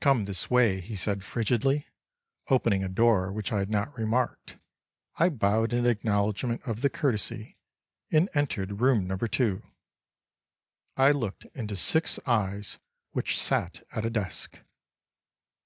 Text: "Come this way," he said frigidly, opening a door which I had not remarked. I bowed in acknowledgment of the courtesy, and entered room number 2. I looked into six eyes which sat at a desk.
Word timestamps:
"Come 0.00 0.24
this 0.24 0.48
way," 0.48 0.80
he 0.80 0.96
said 0.96 1.22
frigidly, 1.22 1.88
opening 2.48 2.82
a 2.82 2.88
door 2.88 3.30
which 3.30 3.52
I 3.52 3.58
had 3.58 3.68
not 3.68 3.94
remarked. 3.98 4.56
I 5.16 5.28
bowed 5.28 5.74
in 5.74 5.84
acknowledgment 5.84 6.62
of 6.64 6.80
the 6.80 6.88
courtesy, 6.88 7.58
and 8.10 8.30
entered 8.32 8.80
room 8.80 9.06
number 9.06 9.28
2. 9.28 9.62
I 10.96 11.10
looked 11.12 11.44
into 11.54 11.76
six 11.76 12.18
eyes 12.26 12.78
which 13.10 13.38
sat 13.38 13.86
at 13.92 14.06
a 14.06 14.10
desk. 14.10 14.58